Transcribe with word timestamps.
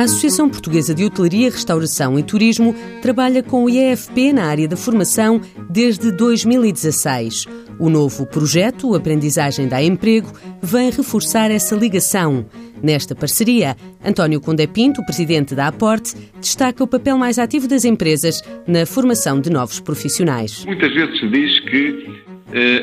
A 0.00 0.04
Associação 0.04 0.48
Portuguesa 0.48 0.94
de 0.94 1.04
Hotelaria, 1.04 1.50
Restauração 1.50 2.18
e 2.18 2.22
Turismo 2.22 2.74
trabalha 3.02 3.42
com 3.42 3.64
o 3.64 3.68
IEFP 3.68 4.32
na 4.32 4.46
área 4.46 4.66
da 4.66 4.74
formação 4.74 5.42
desde 5.68 6.10
2016. 6.10 7.44
O 7.78 7.90
novo 7.90 8.24
projeto, 8.24 8.94
Aprendizagem 8.94 9.68
dá 9.68 9.82
Emprego, 9.82 10.32
vem 10.62 10.90
reforçar 10.90 11.50
essa 11.50 11.76
ligação. 11.76 12.46
Nesta 12.82 13.14
parceria, 13.14 13.76
António 14.02 14.40
Condé 14.40 14.66
Pinto, 14.66 15.04
presidente 15.04 15.54
da 15.54 15.66
Aporte, 15.66 16.14
destaca 16.40 16.82
o 16.82 16.88
papel 16.88 17.18
mais 17.18 17.38
ativo 17.38 17.68
das 17.68 17.84
empresas 17.84 18.40
na 18.66 18.86
formação 18.86 19.38
de 19.38 19.50
novos 19.50 19.80
profissionais. 19.80 20.64
Muitas 20.64 20.94
vezes 20.94 21.20
se 21.20 21.28
diz 21.28 21.60
que 21.60 22.29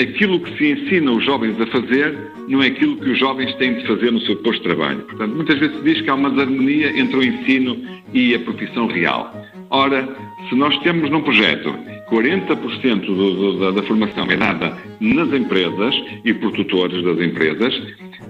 aquilo 0.00 0.40
que 0.40 0.56
se 0.58 0.72
ensina 0.72 1.12
os 1.12 1.24
jovens 1.24 1.60
a 1.60 1.66
fazer 1.66 2.16
não 2.48 2.62
é 2.62 2.66
aquilo 2.66 2.96
que 2.96 3.10
os 3.10 3.18
jovens 3.18 3.54
têm 3.54 3.74
de 3.74 3.86
fazer 3.86 4.10
no 4.10 4.20
seu 4.20 4.36
posto 4.36 4.62
de 4.62 4.74
trabalho. 4.74 5.00
Portanto, 5.02 5.34
muitas 5.34 5.58
vezes 5.58 5.76
se 5.76 5.82
diz 5.82 6.00
que 6.00 6.10
há 6.10 6.14
uma 6.14 6.30
desarmonia 6.30 6.98
entre 6.98 7.16
o 7.16 7.22
ensino 7.22 7.76
e 8.12 8.34
a 8.34 8.38
profissão 8.40 8.86
real. 8.88 9.32
Ora, 9.70 10.08
se 10.48 10.54
nós 10.54 10.76
temos 10.78 11.10
num 11.10 11.22
projeto 11.22 11.74
40% 12.10 13.00
do, 13.06 13.14
do, 13.14 13.58
da, 13.58 13.70
da, 13.70 13.82
formação 13.84 14.26
é 14.30 14.36
dada 14.36 14.76
nas 15.00 15.32
empresas 15.32 15.94
e 16.24 16.34
por 16.34 16.52
tutores 16.52 17.02
das 17.02 17.18
empresas, 17.20 17.80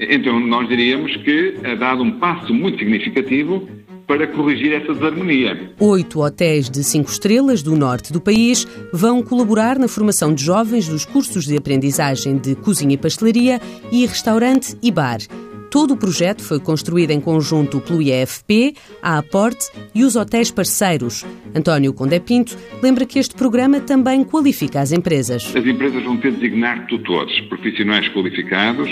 então 0.00 0.40
nós 0.40 0.68
diríamos 0.68 1.14
que 1.18 1.54
é 1.62 1.76
dado 1.76 2.02
um 2.02 2.12
passo 2.18 2.52
muito 2.52 2.78
significativo 2.78 3.68
para 4.08 4.26
corrigir 4.26 4.72
essa 4.72 4.94
desarmonia. 4.94 5.70
Oito 5.78 6.20
hotéis 6.20 6.70
de 6.70 6.82
cinco 6.82 7.10
estrelas 7.10 7.62
do 7.62 7.76
norte 7.76 8.10
do 8.10 8.20
país 8.20 8.66
vão 8.90 9.22
colaborar 9.22 9.78
na 9.78 9.86
formação 9.86 10.34
de 10.34 10.42
jovens 10.42 10.88
dos 10.88 11.04
cursos 11.04 11.44
de 11.44 11.56
aprendizagem 11.56 12.38
de 12.38 12.56
cozinha 12.56 12.94
e 12.94 12.96
pastelaria 12.96 13.60
e 13.92 14.06
restaurante 14.06 14.76
e 14.82 14.90
bar. 14.90 15.18
Todo 15.70 15.92
o 15.92 15.96
projeto 15.98 16.42
foi 16.42 16.58
construído 16.58 17.10
em 17.10 17.20
conjunto 17.20 17.78
pelo 17.80 18.00
IEFP, 18.00 18.74
a 19.02 19.18
Aporte 19.18 19.70
e 19.94 20.02
os 20.02 20.16
hotéis 20.16 20.50
parceiros. 20.50 21.26
António 21.54 21.92
Condé 21.92 22.18
Pinto 22.18 22.56
lembra 22.82 23.04
que 23.04 23.18
este 23.18 23.34
programa 23.34 23.78
também 23.78 24.24
qualifica 24.24 24.80
as 24.80 24.92
empresas. 24.92 25.54
As 25.54 25.66
empresas 25.66 26.02
vão 26.02 26.16
ter 26.16 26.32
de 26.32 26.38
designar 26.38 26.86
tutores, 26.86 27.38
profissionais 27.42 28.08
qualificados, 28.08 28.88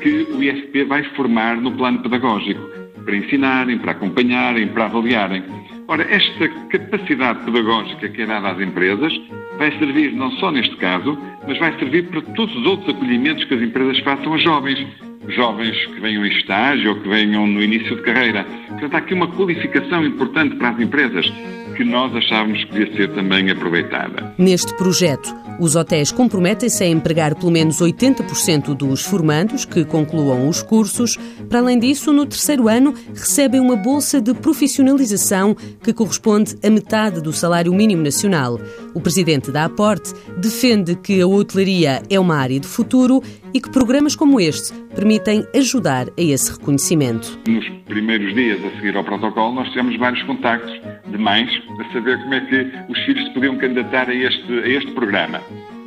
que 0.00 0.28
o 0.32 0.40
IEFP 0.40 0.84
vai 0.84 1.02
formar 1.16 1.60
no 1.60 1.76
plano 1.76 2.00
pedagógico 2.00 2.79
para 3.04 3.16
ensinarem, 3.16 3.78
para 3.78 3.92
acompanharem, 3.92 4.68
para 4.68 4.84
avaliarem. 4.86 5.42
Ora, 5.88 6.02
esta 6.08 6.48
capacidade 6.68 7.40
pedagógica 7.44 8.08
que 8.08 8.22
é 8.22 8.26
dada 8.26 8.50
às 8.50 8.60
empresas 8.60 9.12
vai 9.58 9.76
servir 9.78 10.12
não 10.12 10.30
só 10.32 10.50
neste 10.50 10.76
caso, 10.76 11.18
mas 11.46 11.58
vai 11.58 11.76
servir 11.78 12.04
para 12.04 12.22
todos 12.22 12.54
os 12.54 12.64
outros 12.64 12.94
acolhimentos 12.94 13.44
que 13.44 13.54
as 13.54 13.60
empresas 13.60 13.98
façam 14.00 14.34
a 14.34 14.38
jovens. 14.38 14.86
Jovens 15.28 15.76
que 15.86 16.00
venham 16.00 16.24
em 16.24 16.30
estágio 16.30 16.90
ou 16.90 17.00
que 17.00 17.08
venham 17.08 17.46
no 17.46 17.62
início 17.62 17.96
de 17.96 18.02
carreira. 18.02 18.44
Portanto, 18.68 18.94
há 18.94 18.98
aqui 18.98 19.14
uma 19.14 19.28
qualificação 19.28 20.04
importante 20.04 20.56
para 20.56 20.70
as 20.70 20.80
empresas 20.80 21.30
que 21.76 21.84
nós 21.84 22.14
achávamos 22.14 22.64
que 22.64 22.72
devia 22.72 22.96
ser 22.96 23.08
também 23.14 23.50
aproveitada. 23.50 24.34
Neste 24.38 24.76
projeto, 24.76 25.28
os 25.60 25.76
hotéis 25.76 26.10
comprometem-se 26.10 26.82
a 26.82 26.88
empregar 26.88 27.34
pelo 27.34 27.52
menos 27.52 27.80
80% 27.80 28.74
dos 28.74 29.04
formandos 29.04 29.66
que 29.66 29.84
concluam 29.84 30.48
os 30.48 30.62
cursos. 30.62 31.18
Para 31.48 31.58
além 31.58 31.78
disso, 31.78 32.12
no 32.12 32.24
terceiro 32.24 32.66
ano, 32.66 32.94
recebem 33.14 33.60
uma 33.60 33.76
bolsa 33.76 34.20
de 34.20 34.32
profissionalização 34.32 35.54
que 35.82 35.92
corresponde 35.92 36.56
a 36.64 36.70
metade 36.70 37.20
do 37.20 37.32
salário 37.32 37.74
mínimo 37.74 38.02
nacional. 38.02 38.58
O 38.94 39.00
presidente 39.00 39.52
da 39.52 39.66
Aporte 39.66 40.14
defende 40.38 40.96
que 40.96 41.20
a 41.20 41.26
hotelaria 41.26 42.02
é 42.08 42.18
uma 42.18 42.36
área 42.36 42.58
de 42.58 42.66
futuro 42.66 43.22
e 43.52 43.60
que 43.60 43.70
programas 43.70 44.16
como 44.16 44.40
este 44.40 44.72
permitem 44.94 45.46
ajudar 45.54 46.08
a 46.08 46.22
esse 46.22 46.52
reconhecimento. 46.52 47.38
Nos 47.46 47.68
primeiros 47.86 48.34
dias 48.34 48.64
a 48.64 48.70
seguir 48.76 48.96
ao 48.96 49.04
protocolo, 49.04 49.54
nós 49.54 49.68
tivemos 49.68 49.98
vários 49.98 50.22
contactos 50.22 50.72
de 51.10 51.18
mães 51.18 51.50
a 51.78 51.92
saber 51.92 52.18
como 52.18 52.34
é 52.34 52.40
que 52.40 52.70
os 52.88 52.98
filhos 53.00 53.24
se 53.24 53.34
podiam 53.34 53.56
candidatar 53.56 54.08
a 54.08 54.14
este, 54.14 54.52
a 54.52 54.68
este 54.68 54.90
programa. 54.92 55.40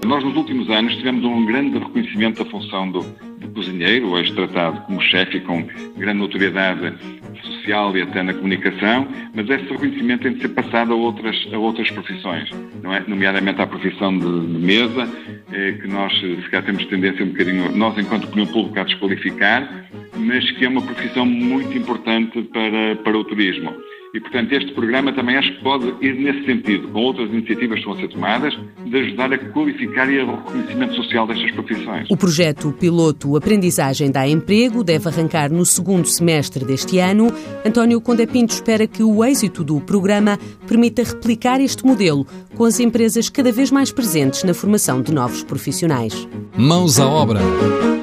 Nós, 0.06 0.24
nos 0.24 0.36
últimos 0.36 0.70
anos, 0.70 0.96
tivemos 0.98 1.24
um 1.24 1.46
grande 1.46 1.78
reconhecimento 1.78 2.44
da 2.44 2.50
função 2.50 2.92
do, 2.92 3.00
do 3.00 3.48
cozinheiro, 3.53 4.09
hoje 4.09 4.34
tratado 4.34 4.81
como 4.81 5.02
chefe 5.02 5.40
com 5.40 5.66
grande 5.98 6.20
notoriedade 6.20 6.94
social 7.42 7.96
e 7.96 8.02
até 8.02 8.22
na 8.22 8.34
comunicação, 8.34 9.08
mas 9.34 9.50
esse 9.50 9.64
reconhecimento 9.64 10.24
tem 10.24 10.34
de 10.34 10.42
ser 10.42 10.50
passado 10.50 10.92
a 10.92 10.96
outras, 10.96 11.48
a 11.53 11.58
outras 11.58 11.90
profissões, 11.92 12.50
não 12.81 12.94
é? 12.94 13.03
nomeadamente 13.08 13.62
à 13.62 13.68
profissão 13.68 14.18
de, 14.18 14.25
de 14.25 14.59
mesa, 14.59 15.08
eh, 15.52 15.72
que 15.74 15.88
nós, 15.88 16.14
se 16.19 16.50
calhar, 16.50 16.66
temos 16.66 16.86
tendência 16.88 17.24
um 17.24 17.30
bocadinho, 17.30 17.75
nós, 17.75 17.98
enquanto 17.98 18.25
opinião 18.25 18.48
pública, 18.48 18.81
a 18.81 18.84
desqualificar, 18.84 19.88
mas 20.18 20.50
que 20.52 20.66
é 20.66 20.69
uma 20.69 20.81
profissão 20.81 21.25
muito 21.25 21.78
importante 21.78 22.42
para, 22.44 22.96
para 23.03 23.18
o 23.18 23.24
turismo. 23.24 23.74
E, 24.13 24.19
portanto, 24.19 24.53
este 24.53 24.72
programa 24.74 25.12
também 25.12 25.35
acho 25.35 25.51
que 25.56 25.63
pode 25.63 25.91
ir 26.00 26.13
nesse 26.13 26.46
sentido, 26.46 26.88
com 26.90 27.00
outras 27.00 27.28
iniciativas 27.31 27.79
que 27.79 27.85
vão 27.85 27.96
ser 27.96 28.09
tomadas, 28.09 28.53
de 28.85 28.96
ajudar 28.96 29.34
a 29.34 29.40
qualificar 29.40 30.07
e 30.07 30.19
o 30.19 30.35
reconhecimento 30.35 30.96
social 30.96 31.25
destas 31.25 31.50
profissões. 31.50 32.07
O 32.12 32.18
projeto 32.18 32.72
piloto 32.74 33.35
Aprendizagem 33.35 34.12
dá 34.12 34.28
Emprego 34.28 34.84
deve 34.84 35.09
arrancar 35.09 35.51
no 35.51 35.66
segundo 35.66 36.07
semestre 36.07 36.63
deste 36.63 37.00
ano. 37.00 37.34
António 37.66 38.00
Conde 38.00 38.28
Pinto 38.28 38.53
espera 38.53 38.85
que 38.85 39.01
o 39.01 39.25
êxito 39.25 39.63
do 39.63 39.81
programa 39.81 40.38
permita 40.68 41.01
replicar 41.01 41.59
este 41.59 41.84
modelo 41.84 42.28
com 42.53 42.66
as 42.66 42.80
empresas 42.80 43.30
cada 43.30 43.51
vez 43.51 43.72
mais 43.72 43.91
presentes 43.91 44.44
na 44.44 44.53
formação 44.53 45.01
de 45.01 45.12
novos 45.12 45.44
profissionais. 45.44 46.28
Mãos 46.56 47.00
à 47.00 47.07
obra. 47.07 47.40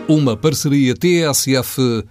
Uma 0.09 0.37
parceria 0.37 0.93
TSF-IEFP. 0.93 2.11